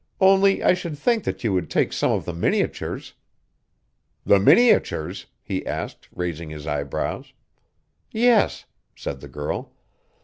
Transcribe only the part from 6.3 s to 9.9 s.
his eyebrows. "Yes," said the girl.